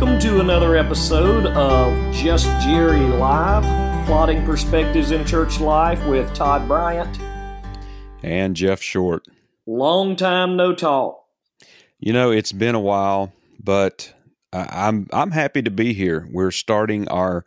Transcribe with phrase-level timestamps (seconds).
[0.00, 3.64] Welcome to another episode of Just Jerry Live,
[4.06, 7.20] plotting perspectives in church life with Todd Bryant.
[8.22, 9.26] And Jeff Short.
[9.66, 11.22] Long time no talk.
[11.98, 14.14] You know, it's been a while, but
[14.54, 16.26] I'm I'm happy to be here.
[16.32, 17.44] We're starting our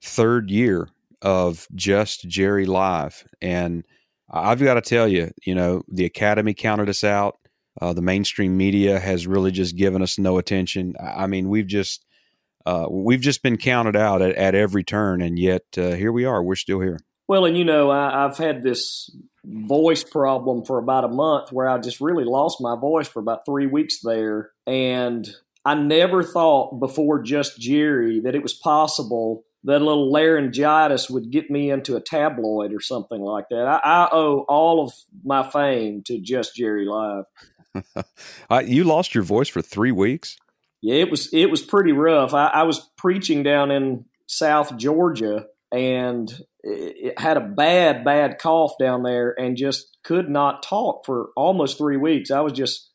[0.00, 0.88] third year
[1.20, 3.84] of Just Jerry Live, and
[4.30, 7.36] I've got to tell you, you know, the Academy counted us out.
[7.80, 10.94] Uh, the mainstream media has really just given us no attention.
[11.00, 12.04] I mean, we've just
[12.66, 16.24] uh, we've just been counted out at, at every turn, and yet uh, here we
[16.24, 16.42] are.
[16.42, 16.98] We're still here.
[17.26, 19.10] Well, and you know, I, I've had this
[19.44, 23.46] voice problem for about a month where I just really lost my voice for about
[23.46, 25.28] three weeks there, and
[25.64, 31.30] I never thought before just Jerry that it was possible that a little laryngitis would
[31.30, 33.66] get me into a tabloid or something like that.
[33.66, 37.24] I, I owe all of my fame to just Jerry Live.
[38.64, 40.36] you lost your voice for three weeks.
[40.82, 42.32] Yeah, it was it was pretty rough.
[42.34, 48.72] I, I was preaching down in South Georgia and it, had a bad bad cough
[48.78, 52.30] down there and just could not talk for almost three weeks.
[52.30, 52.90] I was just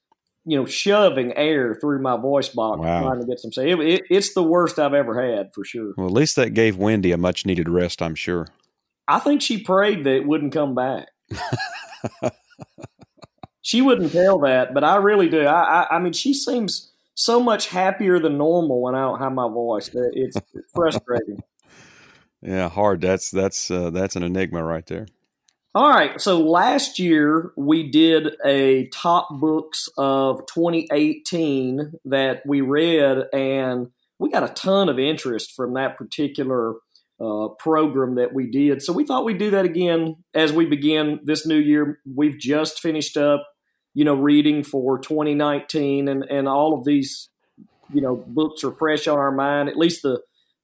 [0.46, 3.02] you know shoving air through my voice box wow.
[3.02, 3.72] trying to get some say.
[3.72, 5.94] It, it, it's the worst I've ever had for sure.
[5.98, 8.02] Well, at least that gave Wendy a much needed rest.
[8.02, 8.48] I'm sure.
[9.08, 11.08] I think she prayed that it wouldn't come back.
[13.66, 15.42] she wouldn't tell that, but I really do.
[15.42, 19.34] I, I, I, mean, she seems so much happier than normal when I don't have
[19.34, 19.90] my voice.
[19.92, 20.38] It's
[20.72, 21.42] frustrating.
[22.44, 23.02] yeah, hard.
[23.02, 25.08] That's that's uh, that's an enigma right there.
[25.74, 26.22] All right.
[26.22, 33.88] So last year we did a top books of 2018 that we read, and
[34.20, 36.76] we got a ton of interest from that particular
[37.20, 38.84] uh, program that we did.
[38.84, 42.00] So we thought we'd do that again as we begin this new year.
[42.06, 43.44] We've just finished up,
[43.96, 47.30] you know, reading for 2019, and and all of these,
[47.92, 49.70] you know, books are fresh on our mind.
[49.70, 50.22] At least the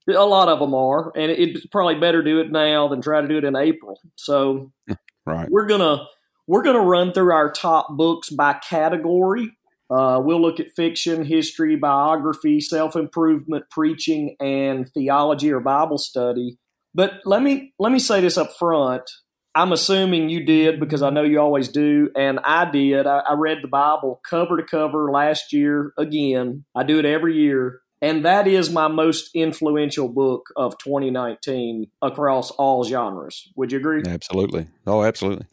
[0.07, 3.27] a lot of them are, and it's probably better do it now than try to
[3.27, 3.99] do it in April.
[4.17, 4.71] So,
[5.25, 6.05] right, we're gonna
[6.45, 9.51] we're gonna run through our top books by category.
[9.89, 16.57] Uh, we'll look at fiction, history, biography, self improvement, preaching, and theology or Bible study.
[16.93, 19.09] But let me let me say this up front.
[19.53, 23.05] I'm assuming you did because I know you always do, and I did.
[23.05, 26.63] I, I read the Bible cover to cover last year again.
[26.75, 32.51] I do it every year, and that is my most influential book of 2019 across
[32.51, 33.51] all genres.
[33.55, 34.03] Would you agree?
[34.05, 34.67] Absolutely.
[34.87, 35.47] Oh, absolutely.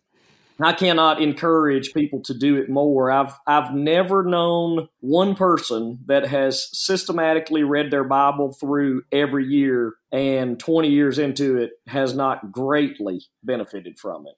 [0.61, 3.11] I cannot encourage people to do it more.
[3.11, 9.95] I've I've never known one person that has systematically read their Bible through every year
[10.11, 14.35] and 20 years into it has not greatly benefited from it.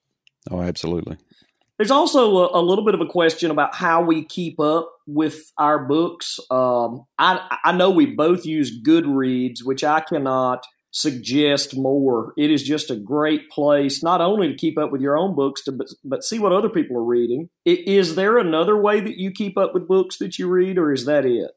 [0.50, 1.16] Oh, absolutely.
[1.78, 5.50] There's also a, a little bit of a question about how we keep up with
[5.56, 6.38] our books.
[6.50, 12.32] Um, I I know we both use Goodreads, which I cannot suggest more.
[12.36, 15.62] It is just a great place, not only to keep up with your own books,
[15.64, 17.48] to, but, but see what other people are reading.
[17.64, 21.04] Is there another way that you keep up with books that you read, or is
[21.06, 21.52] that it?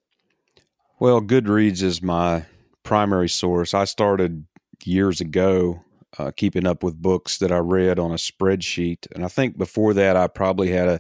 [0.99, 2.45] Well, Goodreads is my
[2.83, 3.73] primary source.
[3.73, 4.45] I started
[4.83, 5.83] years ago
[6.17, 9.93] uh, keeping up with books that I read on a spreadsheet, and I think before
[9.95, 10.99] that I probably had a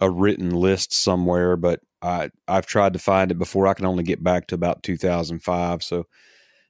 [0.00, 3.66] a written list somewhere, but I I've tried to find it before.
[3.66, 6.06] I can only get back to about 2005, so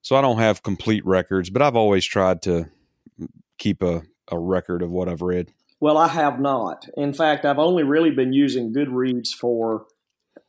[0.02, 2.66] so I don't have complete records, but I've always tried to
[3.58, 5.52] keep a, a record of what I've read.
[5.80, 6.86] Well, I have not.
[6.96, 9.86] In fact, I've only really been using Goodreads for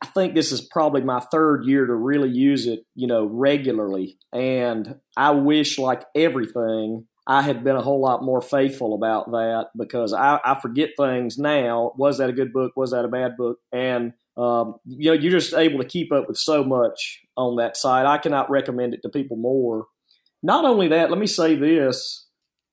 [0.02, 4.18] I think this is probably my third year to really use it, you know, regularly.
[4.32, 9.68] And I wish, like everything, I had been a whole lot more faithful about that
[9.76, 11.92] because I, I forget things now.
[11.96, 12.72] Was that a good book?
[12.74, 13.58] Was that a bad book?
[13.70, 17.76] And um, you know, you're just able to keep up with so much on that
[17.76, 18.06] site.
[18.06, 19.86] I cannot recommend it to people more.
[20.42, 22.26] Not only that, let me say this: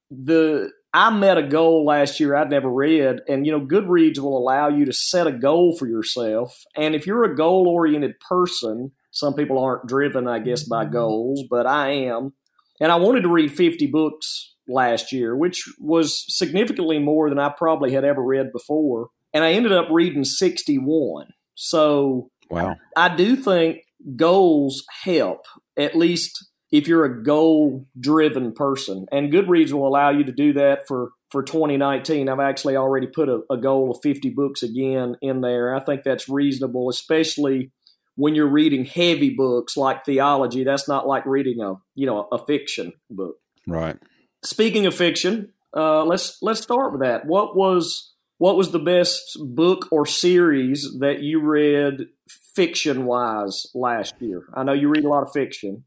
[0.09, 4.37] the I met a goal last year I'd never read, and you know, Goodreads will
[4.37, 6.63] allow you to set a goal for yourself.
[6.75, 11.67] And if you're a goal-oriented person, some people aren't driven, I guess, by goals, but
[11.67, 12.33] I am.
[12.79, 17.49] And I wanted to read 50 books last year, which was significantly more than I
[17.49, 19.09] probably had ever read before.
[19.33, 21.27] And I ended up reading 61.
[21.61, 22.77] So wow.
[22.95, 23.83] I, do think
[24.15, 25.41] goals help,
[25.77, 29.05] at least if you're a goal driven person.
[29.11, 32.29] And Goodreads will allow you to do that for, for 2019.
[32.29, 35.75] I've actually already put a, a goal of 50 books again in there.
[35.75, 37.73] I think that's reasonable, especially
[38.15, 40.63] when you're reading heavy books like theology.
[40.63, 43.35] That's not like reading a you know a fiction book.
[43.67, 43.97] Right.
[44.45, 47.25] Speaking of fiction, uh, let's let's start with that.
[47.25, 52.07] What was what was the best book or series that you read
[52.55, 54.45] fiction wise last year?
[54.55, 55.83] I know you read a lot of fiction.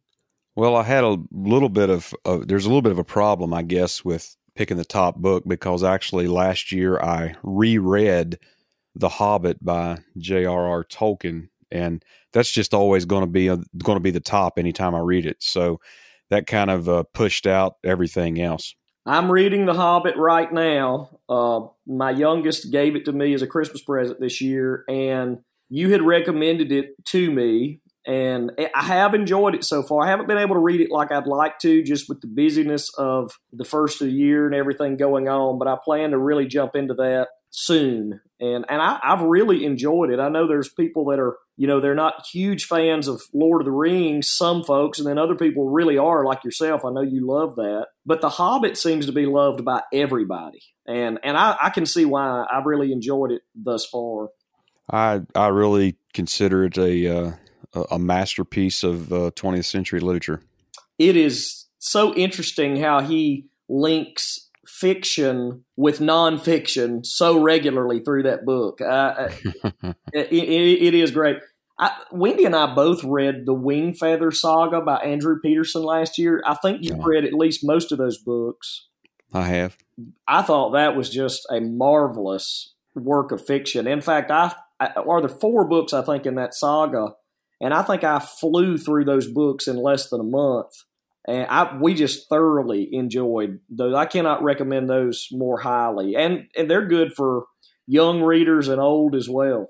[0.54, 3.54] Well, I had a little bit of, uh, there's a little bit of a problem,
[3.54, 8.38] I guess, with picking the top book because actually last year I reread
[8.94, 10.84] The Hobbit by J.R.R.
[10.84, 12.04] Tolkien, and
[12.34, 15.42] that's just always going to be going to be the top anytime I read it.
[15.42, 15.80] So
[16.28, 18.74] that kind of uh, pushed out everything else.
[19.04, 21.18] I'm reading The Hobbit right now.
[21.28, 25.38] Uh, my youngest gave it to me as a Christmas present this year, and
[25.68, 30.04] you had recommended it to me, and I have enjoyed it so far.
[30.04, 32.90] I haven't been able to read it like I'd like to, just with the busyness
[32.96, 35.58] of the first of the year and everything going on.
[35.58, 40.10] But I plan to really jump into that soon, and and I, I've really enjoyed
[40.10, 40.20] it.
[40.20, 43.66] I know there's people that are you know they're not huge fans of Lord of
[43.66, 44.28] the Rings.
[44.28, 46.84] Some folks, and then other people really are, like yourself.
[46.84, 51.18] I know you love that, but The Hobbit seems to be loved by everybody, and
[51.22, 52.44] and I, I can see why.
[52.50, 54.28] I've really enjoyed it thus far.
[54.90, 57.32] I I really consider it a uh,
[57.90, 60.42] a masterpiece of uh, 20th century literature.
[60.98, 64.48] It is so interesting how he links
[64.82, 68.80] fiction with nonfiction so regularly through that book.
[68.80, 69.28] Uh,
[70.12, 71.36] it, it, it is great.
[71.78, 76.42] I, Wendy and I both read the Wingfeather Saga by Andrew Peterson last year.
[76.44, 77.04] I think you've yeah.
[77.06, 78.88] read at least most of those books.
[79.32, 79.76] I have.
[80.26, 83.86] I thought that was just a marvelous work of fiction.
[83.86, 87.14] In fact, I, I are there four books I think in that saga,
[87.60, 90.72] and I think I flew through those books in less than a month
[91.26, 93.94] and I we just thoroughly enjoyed those.
[93.94, 97.46] I cannot recommend those more highly, and and they're good for
[97.86, 99.68] young readers and old as well.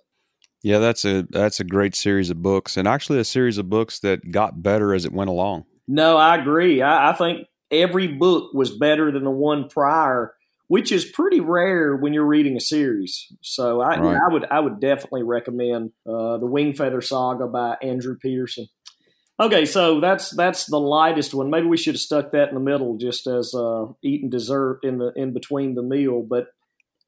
[0.62, 3.98] Yeah, that's a that's a great series of books, and actually a series of books
[4.00, 5.64] that got better as it went along.
[5.88, 6.80] No, I agree.
[6.80, 10.34] I, I think every book was better than the one prior,
[10.68, 13.26] which is pretty rare when you're reading a series.
[13.42, 14.16] So I, right.
[14.16, 18.68] I would I would definitely recommend uh, the Wingfeather Saga by Andrew Peterson.
[19.40, 21.50] Okay, so that's that's the lightest one.
[21.50, 24.98] Maybe we should have stuck that in the middle, just as uh, eating dessert in
[24.98, 26.22] the in between the meal.
[26.22, 26.48] But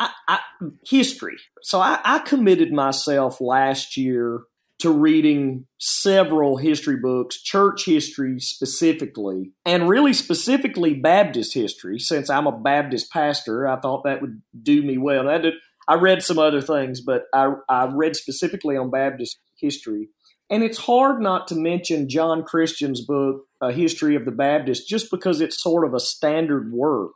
[0.00, 0.38] I, I,
[0.87, 1.37] history.
[1.62, 4.41] So I, I committed myself last year
[4.81, 11.99] to reading several history books, church history specifically, and really specifically Baptist history.
[11.99, 15.29] Since I'm a Baptist pastor, I thought that would do me well.
[15.29, 15.55] I, did,
[15.87, 20.09] I read some other things, but I, I read specifically on Baptist history.
[20.50, 25.11] And it's hard not to mention John Christian's book, A History of the Baptist, just
[25.11, 27.14] because it's sort of a standard work,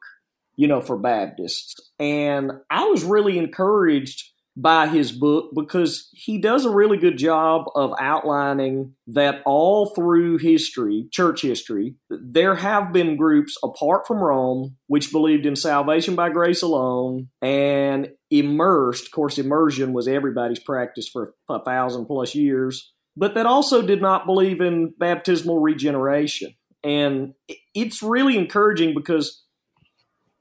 [0.56, 1.74] you know, for Baptists.
[1.98, 4.24] And I was really encouraged
[4.60, 10.38] by his book because he does a really good job of outlining that all through
[10.38, 16.30] history, church history, there have been groups apart from Rome which believed in salvation by
[16.30, 19.06] grace alone and immersed.
[19.06, 24.00] Of course, immersion was everybody's practice for a thousand plus years but that also did
[24.00, 26.54] not believe in baptismal regeneration.
[26.84, 27.34] And
[27.74, 29.42] it's really encouraging because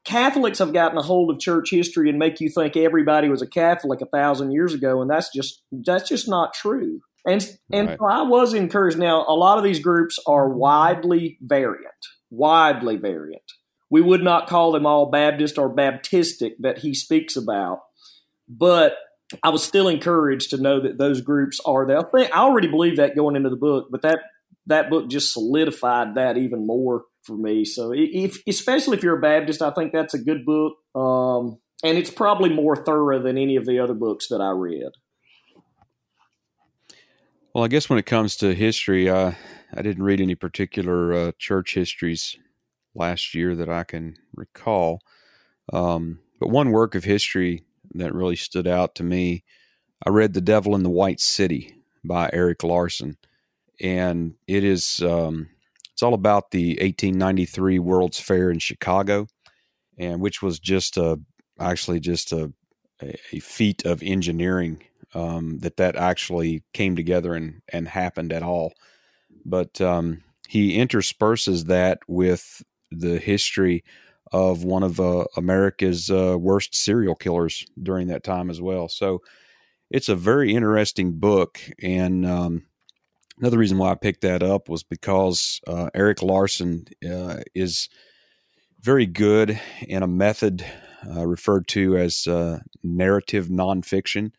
[0.05, 3.47] Catholics have gotten a hold of church history and make you think everybody was a
[3.47, 7.01] Catholic a thousand years ago, and that's just that's just not true.
[7.25, 7.97] And and right.
[7.99, 8.99] so I was encouraged.
[8.99, 13.41] Now, a lot of these groups are widely variant, widely variant.
[13.89, 17.79] We would not call them all Baptist or Baptistic that he speaks about,
[18.47, 18.93] but
[19.43, 21.99] I was still encouraged to know that those groups are there.
[21.99, 24.19] I, think, I already believe that going into the book, but that
[24.67, 27.65] that book just solidified that even more for me.
[27.65, 31.97] So, if especially if you're a Baptist, I think that's a good book, um, and
[31.97, 34.91] it's probably more thorough than any of the other books that I read.
[37.53, 39.37] Well, I guess when it comes to history, I
[39.75, 42.37] I didn't read any particular uh, church histories
[42.95, 45.01] last year that I can recall.
[45.73, 47.63] Um, but one work of history
[47.97, 49.43] that really stood out to me.
[50.05, 53.17] I read The Devil in the White City by Erik Larson,
[53.81, 55.49] and it is um,
[55.91, 59.27] it's all about the 1893 World's Fair in Chicago,
[59.97, 61.19] and which was just a
[61.59, 62.53] actually just a
[63.01, 64.81] a feat of engineering
[65.13, 68.73] um, that that actually came together and and happened at all.
[69.45, 73.83] But um, he intersperses that with the history
[74.31, 78.89] of one of uh, America's uh, worst serial killers during that time as well.
[78.89, 79.21] So
[79.89, 81.59] it's a very interesting book.
[81.81, 82.65] And um,
[83.39, 87.89] another reason why I picked that up was because uh, Erik Larson uh, is
[88.81, 90.65] very good in a method
[91.05, 94.31] uh, referred to as uh, narrative nonfiction.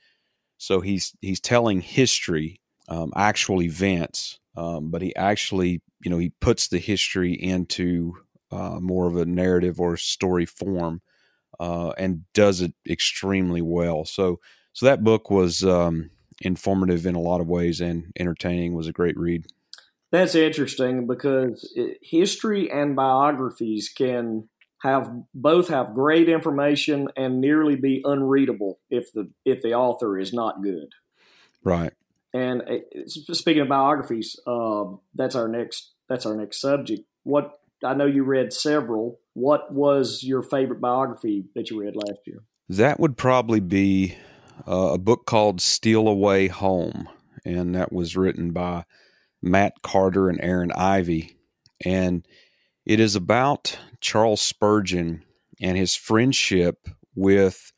[0.58, 6.30] So he's he's telling history, um, actual events, um, but he actually you know he
[6.40, 8.14] puts the history into
[8.50, 11.00] uh, more of a narrative or story form,
[11.60, 14.04] uh, and does it extremely well.
[14.04, 14.40] So,
[14.72, 18.74] so that book was um, informative in a lot of ways and entertaining.
[18.74, 19.46] Was a great read.
[20.10, 24.48] That's interesting because it, history and biographies can
[24.82, 30.32] have both have great information and nearly be unreadable if the if the author is
[30.32, 30.92] not good.
[31.64, 31.92] Right.
[32.32, 37.02] And uh, speaking of biographies, uh, that's our next that's our next subject.
[37.24, 39.20] What I know you read several.
[39.34, 42.42] What was your favorite biography that you read last year?
[42.68, 44.16] That would probably be
[44.66, 47.08] uh, a book called Steal Away Home,
[47.44, 48.84] and that was written by
[49.42, 51.36] Matt Carter and Aaron Ivey.
[51.84, 52.26] And
[52.84, 55.24] it is about Charles Spurgeon
[55.60, 57.72] and his friendship with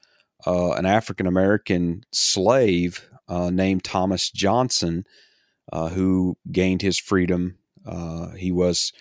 [0.46, 5.04] uh, an African American slave uh, named Thomas Johnson,
[5.72, 7.58] uh, who gained his freedom.
[7.86, 8.92] Uh, he was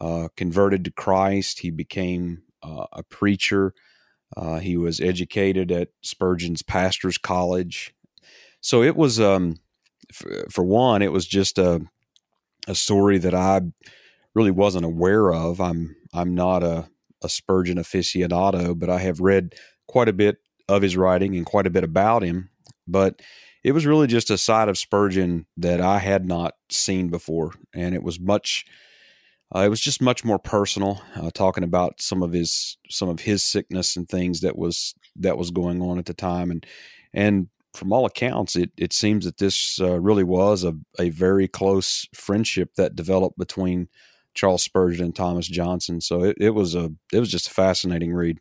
[0.00, 1.60] uh, converted to Christ.
[1.60, 3.74] He became uh, a preacher.
[4.60, 7.94] he was educated at Spurgeon's Pastor's College.
[8.60, 9.56] So it was, um,
[10.10, 11.82] f- for one, it was just a
[12.66, 13.60] a story that I
[14.34, 15.60] really wasn't aware of.
[15.60, 16.88] I'm I'm not a,
[17.22, 19.54] a Spurgeon aficionado, but I have read
[19.86, 22.50] quite a bit of his writing and quite a bit about him.
[22.86, 23.20] But
[23.62, 27.94] it was really just a side of Spurgeon that I had not seen before, and
[27.94, 28.66] it was much.
[29.54, 33.20] Uh, it was just much more personal, uh, talking about some of his some of
[33.20, 36.66] his sickness and things that was that was going on at the time, and
[37.12, 41.48] and from all accounts, it, it seems that this uh, really was a, a very
[41.48, 43.88] close friendship that developed between
[44.32, 46.00] Charles Spurgeon and Thomas Johnson.
[46.00, 48.38] So it, it was a it was just a fascinating read.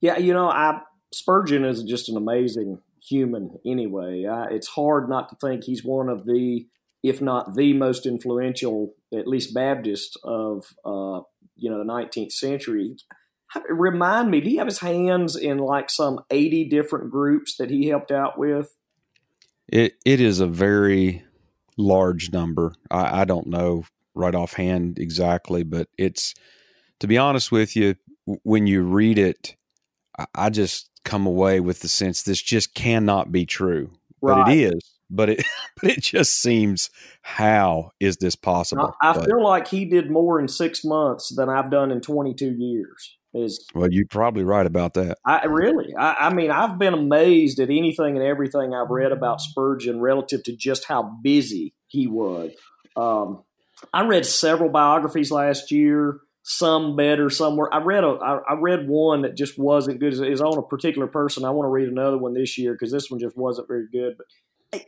[0.00, 0.80] Yeah, you know, I
[1.12, 3.58] Spurgeon is just an amazing human.
[3.64, 6.66] Anyway, I, it's hard not to think he's one of the,
[7.08, 11.20] if not the most influential, at least Baptist of uh,
[11.56, 12.96] you know the 19th century
[13.68, 17.86] remind me, do he have his hands in like some 80 different groups that he
[17.88, 18.74] helped out with?
[19.68, 21.24] It it is a very
[21.76, 22.74] large number.
[22.90, 23.84] I, I don't know
[24.14, 26.34] right offhand exactly, but it's
[27.00, 27.96] to be honest with you,
[28.44, 29.56] when you read it,
[30.18, 33.90] I, I just come away with the sense this just cannot be true.
[34.22, 34.44] Right.
[34.44, 34.95] But it is.
[35.10, 35.44] But it
[35.80, 36.90] but it just seems
[37.22, 38.94] how is this possible?
[39.02, 42.34] I, I feel like he did more in six months than I've done in twenty
[42.34, 43.16] two years.
[43.34, 45.18] Is well, you're probably right about that.
[45.26, 49.42] I really, I, I, mean, I've been amazed at anything and everything I've read about
[49.42, 52.52] Spurgeon relative to just how busy he was.
[52.96, 53.42] Um,
[53.92, 57.72] I read several biographies last year, some better, some were.
[57.74, 60.14] I read a, I, I read one that just wasn't good.
[60.14, 61.44] Is on a particular person.
[61.44, 64.14] I want to read another one this year because this one just wasn't very good.
[64.16, 64.26] But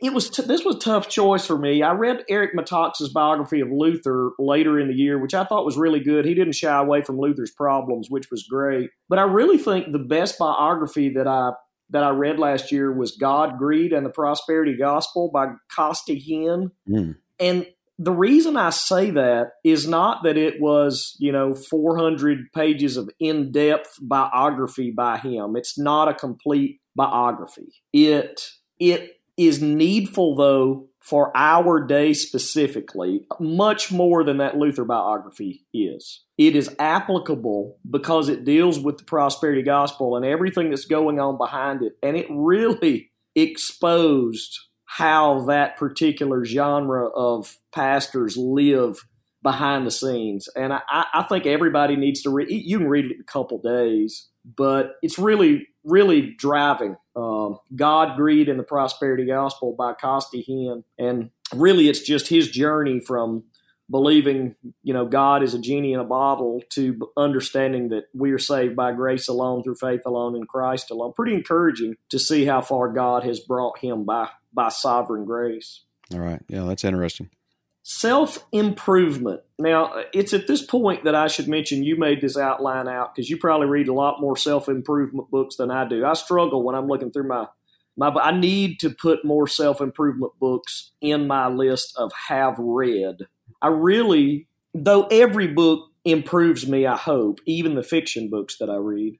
[0.01, 1.83] it was t- this was a tough choice for me.
[1.83, 5.77] I read Eric Metaxas's biography of Luther later in the year, which I thought was
[5.77, 6.25] really good.
[6.25, 8.89] He didn't shy away from Luther's problems, which was great.
[9.07, 11.51] But I really think the best biography that I
[11.91, 16.71] that I read last year was God, Greed, and the Prosperity Gospel by Costi Hinn.
[16.87, 17.15] Mm.
[17.39, 17.65] And
[17.97, 23.09] the reason I say that is not that it was, you know, 400 pages of
[23.19, 25.55] in depth biography by him.
[25.55, 27.73] It's not a complete biography.
[27.91, 28.41] It
[28.79, 36.23] it is needful, though, for our day specifically, much more than that Luther biography is.
[36.37, 41.37] It is applicable because it deals with the prosperity gospel and everything that's going on
[41.37, 41.93] behind it.
[42.03, 48.99] And it really exposed how that particular genre of pastors live
[49.41, 50.49] behind the scenes.
[50.55, 52.49] And I, I think everybody needs to read.
[52.49, 54.27] You can read it in a couple days,
[54.57, 56.97] but it's really, really driving.
[57.49, 60.83] Um, God, Greed, and the Prosperity Gospel by Costi Hinn.
[60.97, 63.43] And really, it's just his journey from
[63.89, 68.39] believing, you know, God is a genie in a bottle to understanding that we are
[68.39, 71.13] saved by grace alone, through faith alone, in Christ alone.
[71.15, 75.83] Pretty encouraging to see how far God has brought him by, by sovereign grace.
[76.13, 76.41] All right.
[76.47, 77.29] Yeah, that's interesting.
[77.91, 79.41] Self improvement.
[79.57, 83.31] Now, it's at this point that I should mention you made this outline out because
[83.31, 86.05] you probably read a lot more self improvement books than I do.
[86.05, 87.47] I struggle when I'm looking through my
[87.97, 88.09] my.
[88.09, 93.25] I need to put more self improvement books in my list of have read.
[93.59, 98.75] I really, though every book improves me, I hope, even the fiction books that I
[98.75, 99.15] read.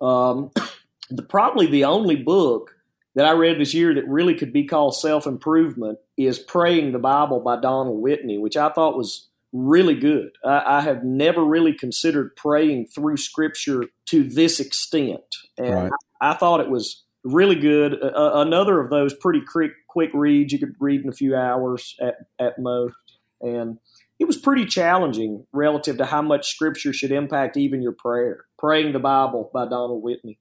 [0.00, 0.52] Um,
[1.10, 2.75] the, probably the only book
[3.16, 6.98] that I read this year that really could be called self improvement is Praying the
[6.98, 10.30] Bible by Donald Whitney, which I thought was really good.
[10.44, 15.24] I, I, have never really considered praying through Scripture to this extent,
[15.56, 15.92] and right.
[16.20, 17.94] I, I, thought it was really good.
[17.94, 21.96] Uh, another of those pretty quick, quick reads you could read in a few hours
[22.00, 22.94] at, at most,
[23.40, 23.78] and
[24.18, 28.44] it was pretty challenging relative to how much Scripture should impact even your prayer.
[28.58, 30.38] Praying the Bible by Donald Whitney.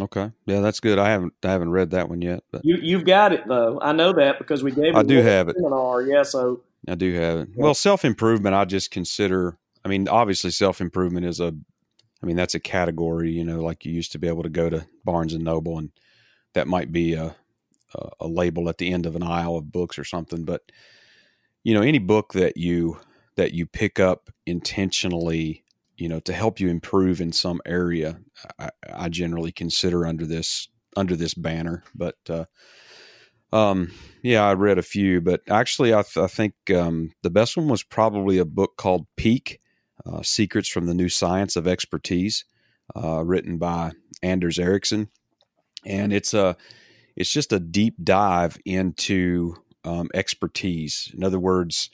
[0.00, 0.98] Okay, yeah, that's good.
[0.98, 3.80] I haven't I haven't read that one yet, but you you've got it though.
[3.80, 4.94] I know that because we gave.
[4.94, 5.56] I do have it.
[5.56, 6.22] Seminar, yeah.
[6.22, 7.48] So I do have it.
[7.56, 9.58] Well, self improvement, I just consider.
[9.84, 11.54] I mean, obviously, self improvement is a.
[12.22, 13.32] I mean, that's a category.
[13.32, 15.90] You know, like you used to be able to go to Barnes and Noble, and
[16.54, 17.34] that might be a
[17.94, 20.44] a, a label at the end of an aisle of books or something.
[20.44, 20.62] But
[21.64, 22.98] you know, any book that you
[23.36, 25.64] that you pick up intentionally,
[25.98, 28.20] you know, to help you improve in some area,
[28.58, 31.84] I, I generally consider under this under this banner.
[31.94, 32.44] But uh,
[33.52, 37.56] um, yeah, I read a few, but actually, I, th- I think um, the best
[37.56, 39.60] one was probably a book called Peak
[40.06, 42.44] uh, Secrets from the New Science of Expertise,
[42.96, 45.08] uh, written by Anders Ericsson.
[45.84, 46.56] And it's a
[47.16, 51.10] it's just a deep dive into um, expertise.
[51.16, 51.90] In other words,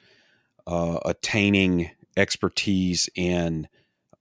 [0.67, 3.69] uh, attaining expertise in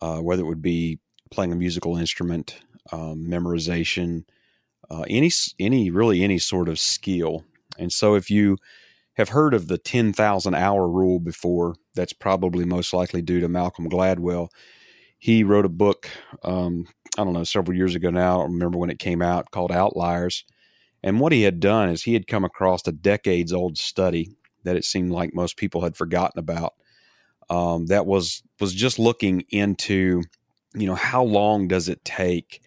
[0.04, 1.00] uh, whether it would be
[1.32, 2.60] playing a musical instrument,
[2.92, 4.26] um, memorization,
[4.92, 7.46] uh, any any really any sort of skill.
[7.80, 8.58] And so, if you
[9.14, 13.48] have heard of the ten thousand hour rule before, that's probably most likely due to
[13.48, 14.50] Malcolm Gladwell.
[15.20, 16.10] He wrote a book,
[16.44, 16.86] um,
[17.18, 18.42] I don't know, several years ago now.
[18.42, 20.44] I remember when it came out, called Outliers.
[21.02, 24.76] And what he had done is he had come across a decades old study that
[24.76, 26.74] it seemed like most people had forgotten about.
[27.50, 30.22] Um, that was was just looking into,
[30.74, 32.62] you know, how long does it take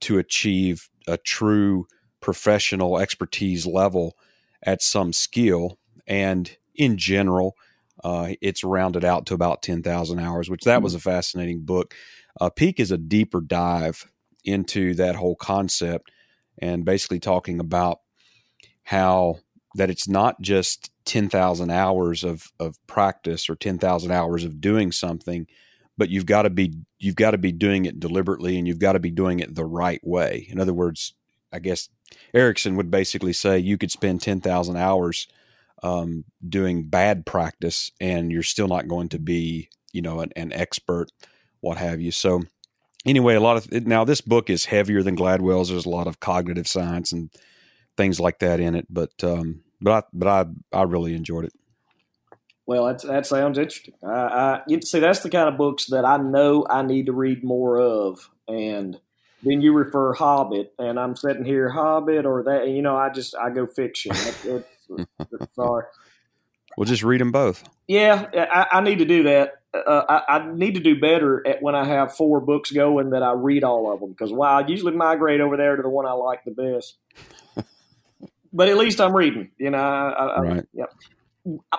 [0.00, 1.86] to achieve a true
[2.20, 4.16] professional expertise level
[4.62, 5.78] at some skill.
[6.06, 7.56] And in general,
[8.04, 11.94] uh, it's rounded out to about 10,000 hours, which that was a fascinating book.
[12.40, 14.10] Uh, Peak is a deeper dive
[14.44, 16.10] into that whole concept
[16.58, 18.00] and basically talking about
[18.84, 19.38] how
[19.74, 25.46] that it's not just 10,000 hours of, of practice or 10,000 hours of doing something,
[25.96, 28.92] but you've got to be you've got to be doing it deliberately and you've got
[28.92, 30.46] to be doing it the right way.
[30.50, 31.14] In other words,
[31.52, 31.88] I guess
[32.34, 35.26] Ericsson would basically say you could spend 10,000 hours
[35.82, 40.52] um, doing bad practice and you're still not going to be, you know, an, an
[40.52, 41.10] expert,
[41.60, 42.10] what have you.
[42.10, 42.42] So
[43.06, 45.70] anyway, a lot of now this book is heavier than Gladwell's.
[45.70, 47.30] There's a lot of cognitive science and
[47.96, 51.52] things like that in it, but, um, but I, but I, I really enjoyed it.
[52.66, 53.94] Well, that's, that sounds interesting.
[54.04, 57.12] I, I, you see, that's the kind of books that I know I need to
[57.12, 58.28] read more of.
[58.46, 59.00] And
[59.42, 62.68] then you refer Hobbit, and I'm sitting here Hobbit or that.
[62.68, 64.12] You know, I just I go fiction.
[64.14, 65.84] It, it, sorry.
[66.76, 67.64] We'll just read them both.
[67.86, 69.54] Yeah, I, I need to do that.
[69.74, 73.22] Uh, I, I, need to do better at when I have four books going that
[73.22, 76.06] I read all of them because while I usually migrate over there to the one
[76.06, 76.96] I like the best.
[78.52, 79.50] but at least I'm reading.
[79.58, 80.66] You know, I, right.
[80.72, 80.90] Yep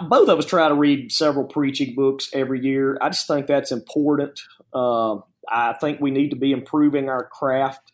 [0.02, 2.98] both of us try to read several preaching books every year.
[3.02, 4.40] I just think that's important.
[4.74, 5.18] Uh,
[5.50, 7.92] I think we need to be improving our craft,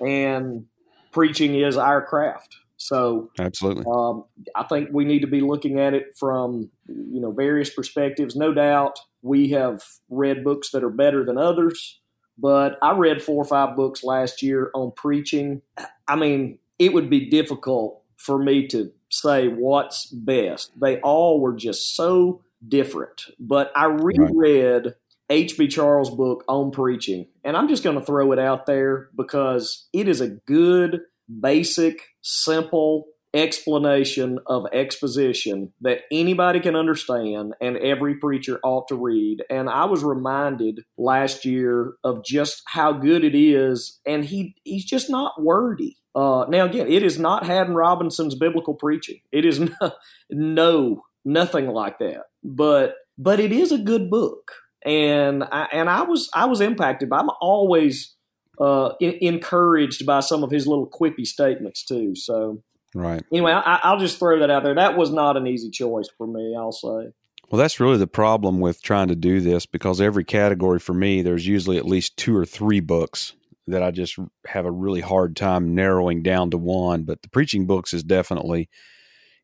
[0.00, 0.66] and
[1.12, 2.56] preaching is our craft.
[2.76, 7.32] So, absolutely, um, I think we need to be looking at it from you know
[7.32, 8.36] various perspectives.
[8.36, 12.00] No doubt, we have read books that are better than others,
[12.38, 15.62] but I read four or five books last year on preaching.
[16.08, 20.78] I mean, it would be difficult for me to say what's best.
[20.78, 23.22] They all were just so different.
[23.38, 24.94] But I reread
[25.30, 25.68] H.B.
[25.68, 30.06] Charles' book on preaching, and I'm just going to throw it out there because it
[30.06, 31.00] is a good,
[31.40, 39.42] basic, simple explanation of exposition that anybody can understand and every preacher ought to read.
[39.48, 44.84] And I was reminded last year of just how good it is, and he he's
[44.84, 45.96] just not wordy.
[46.14, 49.20] Uh, now, again, it is not Haddon Robinson's biblical preaching.
[49.30, 49.92] It is no,
[50.30, 52.24] no nothing like that.
[52.42, 54.52] But but it is a good book,
[54.84, 57.08] and I, and I was I was impacted.
[57.08, 58.16] By, I'm always
[58.60, 62.14] uh, encouraged by some of his little quippy statements too.
[62.14, 62.62] So
[62.94, 63.22] right.
[63.32, 64.74] Anyway, I, will just throw that out there.
[64.74, 66.54] That was not an easy choice for me.
[66.56, 67.12] I'll say.
[67.50, 71.22] Well, that's really the problem with trying to do this because every category for me,
[71.22, 73.34] there's usually at least two or three books
[73.66, 77.02] that I just have a really hard time narrowing down to one.
[77.02, 78.68] But the preaching books is definitely.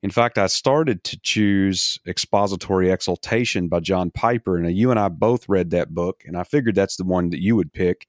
[0.03, 5.09] In fact, I started to choose Expository Exaltation by John Piper, and you and I
[5.09, 8.07] both read that book, and I figured that's the one that you would pick.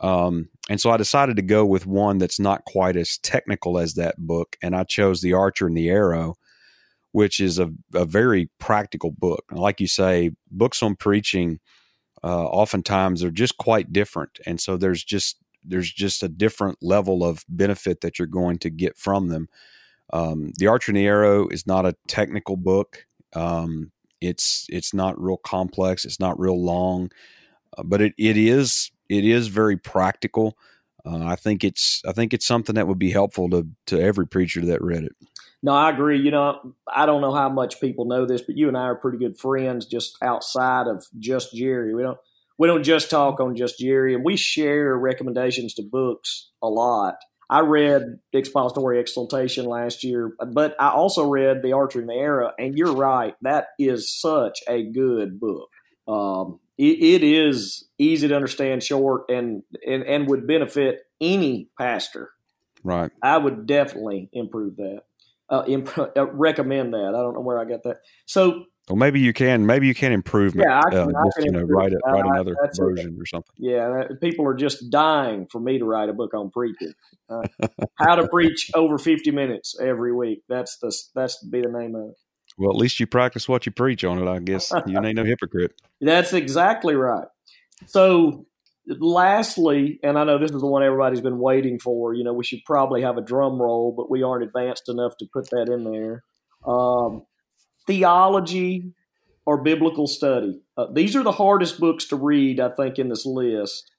[0.00, 3.94] Um, and so I decided to go with one that's not quite as technical as
[3.94, 6.36] that book, and I chose The Archer and the Arrow,
[7.12, 9.44] which is a, a very practical book.
[9.50, 11.60] like you say, books on preaching
[12.22, 17.24] uh, oftentimes are just quite different, and so there's just there's just a different level
[17.24, 19.48] of benefit that you're going to get from them.
[20.12, 23.06] Um, the Archer and the Arrow is not a technical book.
[23.34, 26.04] Um, it's it's not real complex.
[26.04, 27.10] It's not real long,
[27.76, 30.56] uh, but it, it is it is very practical.
[31.04, 34.26] uh, I think it's I think it's something that would be helpful to to every
[34.26, 35.16] preacher that read it.
[35.62, 36.20] No, I agree.
[36.20, 38.94] You know, I don't know how much people know this, but you and I are
[38.94, 41.94] pretty good friends just outside of just Jerry.
[41.94, 42.18] We don't
[42.58, 47.16] we don't just talk on just Jerry, and we share recommendations to books a lot.
[47.50, 52.52] I read Expository Exaltation last year, but I also read The Archer and the Arrow,
[52.58, 55.68] and you're right, that is such a good book.
[56.08, 62.30] Um, it, it is easy to understand, short, and, and and would benefit any pastor.
[62.82, 63.10] Right.
[63.22, 65.02] I would definitely improve that
[65.48, 67.08] uh, imp- uh, recommend that.
[67.08, 67.98] I don't know where I got that.
[68.26, 69.64] So, well, maybe you can.
[69.64, 70.54] Maybe you can improve.
[70.54, 73.20] Yeah, I can, uh, I just, you know, write it, write another version it.
[73.20, 73.54] or something.
[73.56, 76.92] Yeah, people are just dying for me to write a book on preaching.
[77.30, 77.42] Uh,
[77.94, 80.42] how to preach over fifty minutes every week.
[80.50, 82.16] That's the that's be the name of it.
[82.56, 84.28] Well, at least you practice what you preach on it.
[84.28, 85.72] I guess you ain't no hypocrite.
[86.00, 87.26] That's exactly right.
[87.86, 88.46] So
[88.86, 92.14] lastly, and I know this is the one everybody's been waiting for.
[92.14, 95.26] You know, we should probably have a drum roll, but we aren't advanced enough to
[95.32, 96.24] put that in there.
[96.66, 97.26] Um,
[97.86, 98.92] theology
[99.46, 100.60] or biblical study.
[100.76, 103.90] Uh, these are the hardest books to read, I think, in this list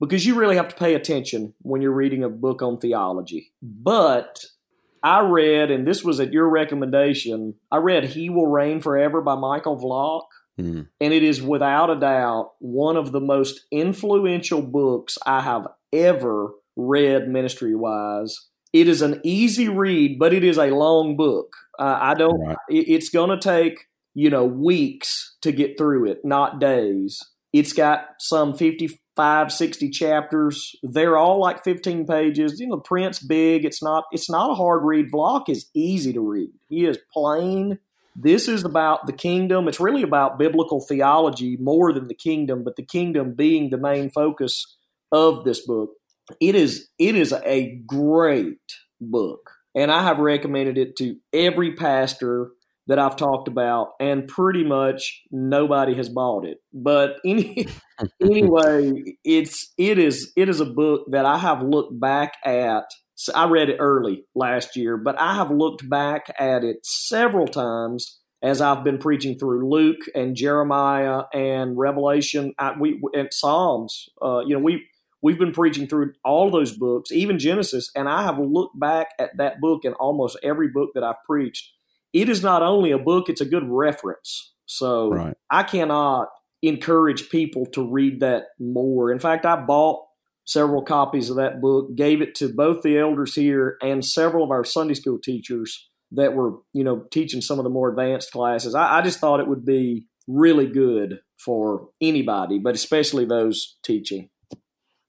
[0.00, 3.52] because you really have to pay attention when you're reading a book on theology.
[3.62, 4.44] But
[5.02, 9.34] I read, and this was at your recommendation, I read He Will Reign Forever by
[9.34, 10.26] Michael Vlach.
[10.60, 10.88] Mm.
[11.00, 16.50] And it is without a doubt one of the most influential books I have ever
[16.76, 18.48] read ministry wise.
[18.72, 21.54] It is an easy read, but it is a long book.
[21.78, 22.56] Uh, I don't, right.
[22.68, 27.18] it, it's going to take, you know, weeks to get through it, not days.
[27.52, 28.54] It's got some
[29.16, 30.76] 55, 60 chapters.
[30.82, 32.58] They're all like 15 pages.
[32.58, 33.64] You know, the print's big.
[33.64, 35.12] It's not, it's not a hard read.
[35.12, 36.50] Vlach is easy to read.
[36.68, 37.78] He is plain
[38.14, 39.68] this is about the kingdom.
[39.68, 44.10] It's really about biblical theology more than the kingdom, but the kingdom being the main
[44.10, 44.76] focus
[45.10, 45.90] of this book.
[46.40, 48.60] It is it is a great
[49.00, 49.50] book.
[49.74, 52.50] And I have recommended it to every pastor
[52.92, 56.58] that I've talked about, and pretty much nobody has bought it.
[56.74, 57.66] But any,
[58.22, 63.32] anyway, it's it is it is a book that I have looked back at so
[63.34, 68.18] I read it early last year, but I have looked back at it several times
[68.42, 72.52] as I've been preaching through Luke and Jeremiah and Revelation.
[72.58, 74.08] I, we and Psalms.
[74.20, 74.84] Uh, you know, we
[75.22, 79.36] we've been preaching through all those books, even Genesis, and I have looked back at
[79.36, 81.70] that book in almost every book that I've preached.
[82.12, 84.52] It is not only a book; it's a good reference.
[84.66, 85.36] So right.
[85.50, 86.28] I cannot
[86.62, 89.10] encourage people to read that more.
[89.10, 90.04] In fact, I bought
[90.44, 94.50] several copies of that book, gave it to both the elders here and several of
[94.50, 98.74] our Sunday school teachers that were, you know, teaching some of the more advanced classes.
[98.74, 104.30] I, I just thought it would be really good for anybody, but especially those teaching.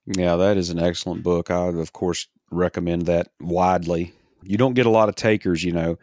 [0.05, 1.49] Yeah, that is an excellent book.
[1.49, 4.13] I of course, recommend that widely.
[4.43, 5.97] You don't get a lot of takers, you know.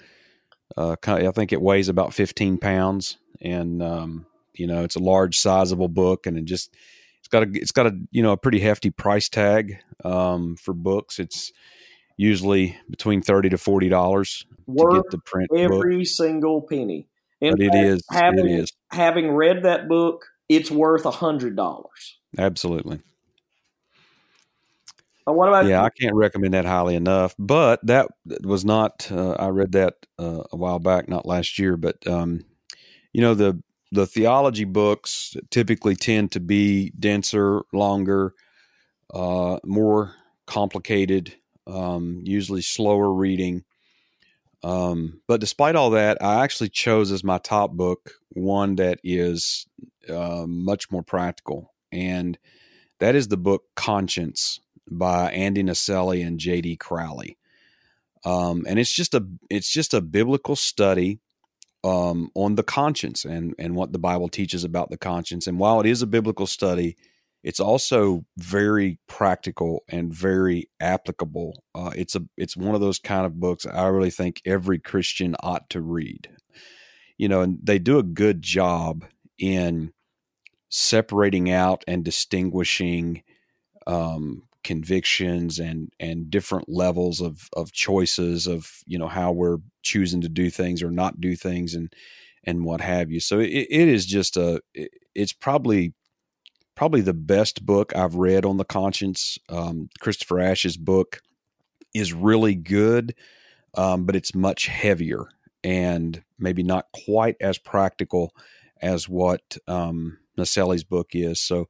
[0.77, 5.39] Uh, I think it weighs about 15 pounds, and um, you know it's a large,
[5.39, 6.75] sizable book, and it just
[7.19, 10.73] it's got a it's got a you know a pretty hefty price tag um, for
[10.75, 11.19] books.
[11.19, 11.53] It's
[12.17, 16.07] usually between thirty to forty dollars to get the print every book.
[16.07, 17.09] single penny.
[17.41, 21.11] In but fact, it is having, it is having read that book, it's worth a
[21.11, 22.19] hundred dollars.
[22.39, 23.01] Absolutely.
[25.25, 25.83] What about yeah?
[25.83, 27.35] I can't recommend that highly enough.
[27.39, 28.09] But that
[28.43, 29.11] was not.
[29.11, 31.77] Uh, I read that uh, a while back, not last year.
[31.77, 32.45] But um,
[33.13, 38.33] you know the the theology books typically tend to be denser, longer,
[39.13, 40.15] uh, more
[40.47, 41.35] complicated,
[41.67, 43.65] um, usually slower reading.
[44.63, 49.67] Um, but despite all that, I actually chose as my top book one that is
[50.09, 52.39] uh, much more practical, and
[52.99, 56.77] that is the book Conscience by Andy Naselli and J.D.
[56.77, 57.39] Crowley.
[58.25, 61.21] Um, and it's just a it's just a biblical study
[61.85, 65.47] um, on the conscience and and what the Bible teaches about the conscience.
[65.47, 66.97] And while it is a biblical study,
[67.43, 71.65] it's also very practical and very applicable.
[71.75, 75.35] Uh, it's a it's one of those kind of books I really think every Christian
[75.43, 76.29] ought to read.
[77.17, 79.05] You know, and they do a good job
[79.39, 79.93] in
[80.69, 83.23] separating out and distinguishing
[83.87, 90.21] um, convictions and and different levels of of choices of you know how we're choosing
[90.21, 91.93] to do things or not do things and
[92.45, 93.21] and what have you.
[93.21, 94.63] So it, it is just a
[95.15, 95.95] it's probably
[96.77, 99.39] probably the best book i've read on the conscience.
[99.49, 101.21] Um, christopher ash's book
[101.93, 103.15] is really good
[103.75, 105.27] um, but it's much heavier
[105.63, 108.35] and maybe not quite as practical
[108.81, 111.39] as what um, Naselli's book is.
[111.39, 111.69] So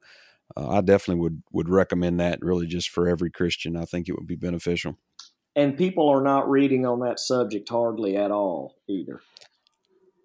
[0.57, 2.39] uh, I definitely would would recommend that.
[2.41, 4.97] Really, just for every Christian, I think it would be beneficial.
[5.55, 9.21] And people are not reading on that subject hardly at all either.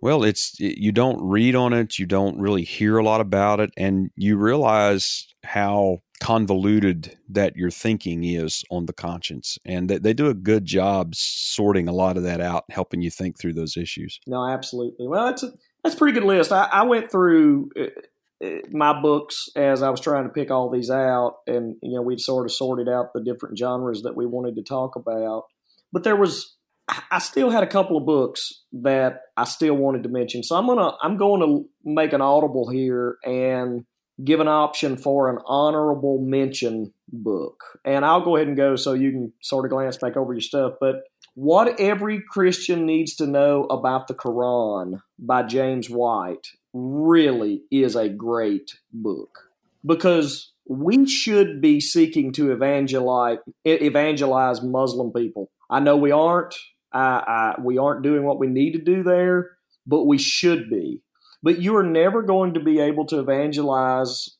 [0.00, 3.70] Well, it's you don't read on it, you don't really hear a lot about it,
[3.76, 10.12] and you realize how convoluted that your thinking is on the conscience, and that they
[10.12, 13.76] do a good job sorting a lot of that out, helping you think through those
[13.76, 14.20] issues.
[14.26, 15.08] No, absolutely.
[15.08, 16.52] Well, that's a that's a pretty good list.
[16.52, 17.86] I, I went through uh,
[18.44, 22.02] Uh, my books as I was trying to pick all these out, and you know
[22.02, 25.44] we'd sort of sorted out the different genres that we wanted to talk about.
[25.92, 26.56] But there was
[27.10, 30.42] I still had a couple of books that I still wanted to mention.
[30.42, 33.84] So I'm gonna I'm going to make an audible here and
[34.24, 37.62] give an option for an honorable mention book.
[37.84, 40.40] And I'll go ahead and go so you can sort of glance back over your
[40.40, 40.74] stuff.
[40.80, 41.02] But
[41.34, 48.08] What Every Christian Needs to Know About the Quran by James White really is a
[48.08, 49.50] great book
[49.84, 55.50] because we should be seeking to evangelize evangelize Muslim people.
[55.70, 56.54] I know we aren't.
[56.92, 59.50] I, I, we aren't doing what we need to do there,
[59.86, 61.02] but we should be.
[61.42, 64.36] But you are never going to be able to evangelize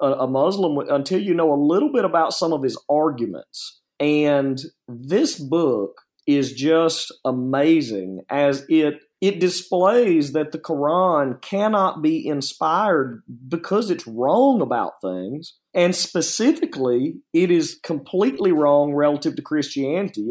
[0.00, 3.80] a, a Muslim until you know a little bit about some of his arguments.
[3.98, 12.26] And this book is just amazing as it it displays that the Quran cannot be
[12.26, 15.54] inspired because it's wrong about things.
[15.74, 20.30] And specifically, it is completely wrong relative to Christianity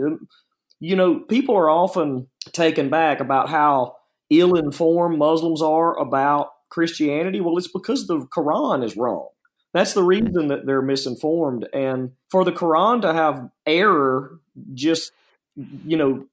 [0.80, 3.96] you know, people are often taken back about how
[4.30, 7.40] ill informed Muslims are about Christianity.
[7.40, 9.30] Well, it's because the Quran is wrong.
[9.74, 11.68] That's the reason that they're misinformed.
[11.74, 14.40] And for the Quran to have error
[14.74, 15.12] just,
[15.56, 16.26] you know,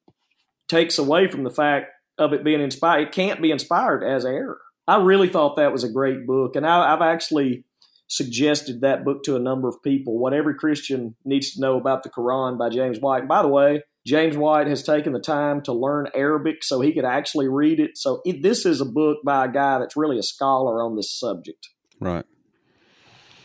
[0.69, 1.87] takes away from the fact
[2.23, 3.09] of it being inspired.
[3.09, 4.59] It can't be inspired as error.
[4.89, 6.57] I really thought that was a great book.
[6.57, 7.65] And I, I've actually
[8.09, 10.19] suggested that book to a number of people.
[10.19, 13.21] What every Christian needs to know about the Quran by James White.
[13.21, 16.93] And by the way, James White has taken the time to learn Arabic so he
[16.93, 17.97] could actually read it.
[17.97, 21.11] So it, this is a book by a guy that's really a scholar on this
[21.11, 21.69] subject.
[22.01, 22.25] Right.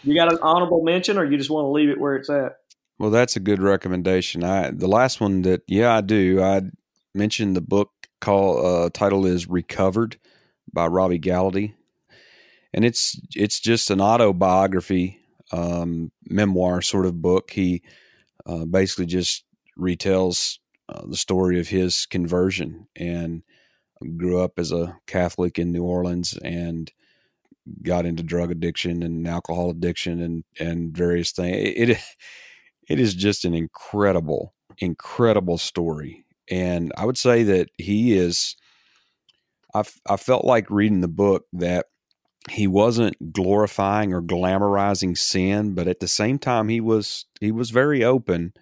[0.03, 2.53] You got an honorable mention, or you just want to leave it where it's at?
[2.97, 4.43] Well, that's a good recommendation.
[4.43, 6.41] I the last one that yeah I do.
[6.41, 6.61] I
[7.13, 10.17] mentioned the book called uh, title is Recovered
[10.71, 11.73] by Robbie Gallaty,
[12.73, 15.19] and it's it's just an autobiography
[15.51, 17.51] um, memoir sort of book.
[17.51, 17.82] He
[18.45, 19.43] uh, basically just
[19.77, 23.43] retells uh, the story of his conversion and
[24.17, 26.91] grew up as a Catholic in New Orleans and
[27.84, 31.56] got into drug addiction and alcohol addiction and and various things.
[31.58, 31.97] It
[32.88, 38.55] it is just an incredible incredible story, and I would say that he is.
[39.73, 41.88] I I felt like reading the book that
[42.49, 47.71] he wasn't glorifying or glamorizing sin, but at the same time he was he was
[47.71, 48.53] very open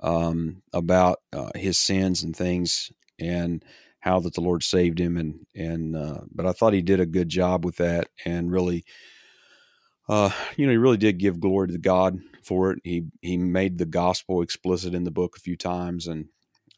[0.00, 3.64] um, about uh, his sins and things and
[4.00, 7.06] how that the Lord saved him and and uh, but I thought he did a
[7.06, 8.84] good job with that and really
[10.08, 12.80] uh, you know he really did give glory to God for it.
[12.84, 16.26] He he made the gospel explicit in the book a few times and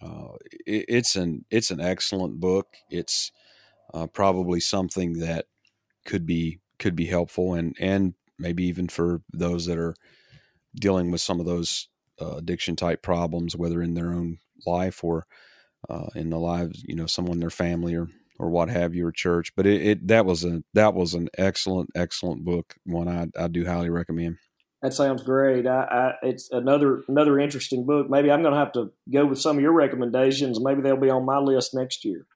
[0.04, 0.34] uh,
[0.66, 2.76] it, it's an it's an excellent book.
[2.90, 3.32] It's
[3.94, 5.46] uh, probably something that
[6.06, 9.94] could be could be helpful and and maybe even for those that are
[10.76, 11.88] dealing with some of those
[12.20, 15.26] uh, addiction type problems, whether in their own life or
[15.88, 19.06] uh, in the lives, you know, someone in their family or or what have you,
[19.06, 19.52] or church.
[19.56, 23.48] But it, it that was a that was an excellent excellent book, one I I
[23.48, 24.38] do highly recommend.
[24.84, 25.66] That sounds great.
[25.66, 28.10] I, I, it's another another interesting book.
[28.10, 30.60] Maybe I'm going to have to go with some of your recommendations.
[30.60, 32.26] Maybe they'll be on my list next year.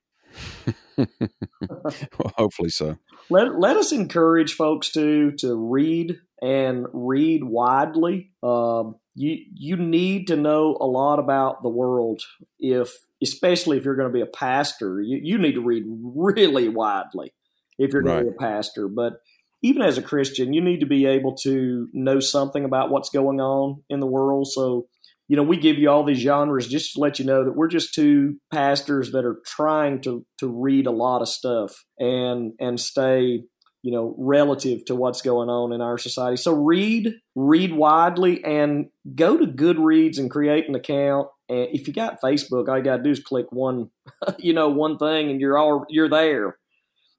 [0.96, 2.96] well, hopefully so.
[3.28, 8.32] Let let us encourage folks to to read and read widely.
[8.42, 12.22] Um, you you need to know a lot about the world
[12.58, 12.90] if
[13.22, 17.34] especially if you're going to be a pastor you, you need to read really widely
[17.78, 18.24] if you're going right.
[18.24, 19.14] to be a pastor but
[19.62, 23.40] even as a christian you need to be able to know something about what's going
[23.40, 24.86] on in the world so
[25.28, 27.68] you know we give you all these genres just to let you know that we're
[27.68, 32.80] just two pastors that are trying to to read a lot of stuff and and
[32.80, 33.42] stay
[33.82, 36.36] you know, relative to what's going on in our society.
[36.36, 41.28] So read, read widely, and go to Goodreads and create an account.
[41.48, 43.90] And if you got Facebook, all you got to do is click one,
[44.38, 46.58] you know, one thing, and you're all you're there.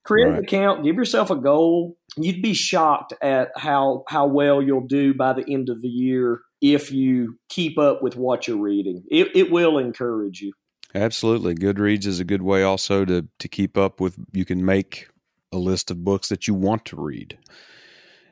[0.06, 0.38] Create right.
[0.38, 1.95] an account, give yourself a goal.
[2.24, 6.42] You'd be shocked at how how well you'll do by the end of the year
[6.62, 9.04] if you keep up with what you're reading.
[9.10, 10.54] It, it will encourage you.
[10.96, 14.18] Absolutely, Goodreads is a good way also to to keep up with.
[14.34, 15.08] You can make
[15.52, 17.38] a list of books that you want to read.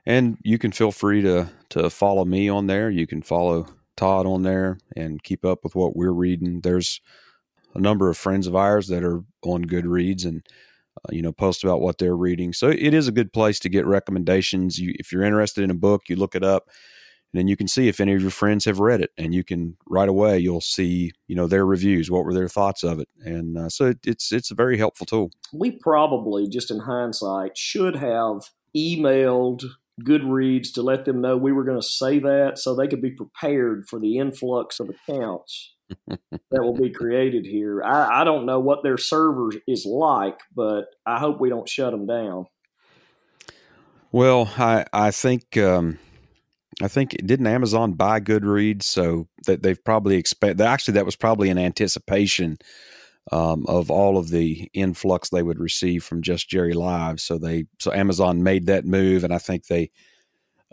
[0.06, 2.90] And you can feel free to to follow me on there.
[2.90, 6.62] You can follow Todd on there and keep up with what we're reading.
[6.62, 7.02] There's
[7.76, 10.46] a number of friends of ours that are on Goodreads and
[11.10, 12.54] you know post about what they're reading.
[12.54, 14.80] So it is a good place to get recommendations.
[14.80, 16.68] You, if you're interested in a book, you look it up,
[17.34, 19.44] and then you can see if any of your friends have read it, and you
[19.44, 23.10] can right away you'll see you know their reviews, what were their thoughts of it,
[23.24, 25.32] and uh, so it, it's it's a very helpful tool.
[25.54, 29.64] We probably just in hindsight should have emailed
[30.02, 33.12] Goodreads to let them know we were going to say that so they could be
[33.12, 35.74] prepared for the influx of accounts
[36.08, 37.84] that will be created here.
[37.84, 41.92] I, I don't know what their server is like, but I hope we don't shut
[41.92, 42.48] them down.
[44.12, 46.00] Well, I I think um,
[46.82, 50.62] I think didn't Amazon buy Goodreads, so that they've probably expect.
[50.62, 52.58] Actually, that was probably an anticipation
[53.32, 57.20] um, of all of the influx they would receive from Just Jerry Live.
[57.20, 59.92] So they so Amazon made that move, and I think they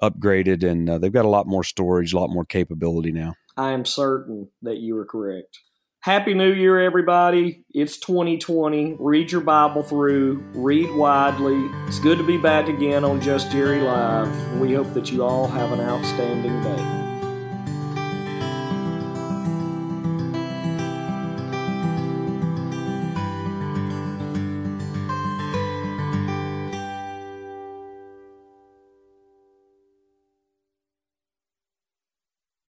[0.02, 3.34] upgraded, and uh, they've got a lot more storage, a lot more capability now.
[3.56, 5.58] I am certain that you are correct.
[6.00, 7.64] Happy New Year, everybody.
[7.70, 8.96] It's 2020.
[8.98, 11.70] Read your Bible through, read widely.
[11.86, 14.60] It's good to be back again on Just Jerry Live.
[14.60, 17.03] We hope that you all have an outstanding day.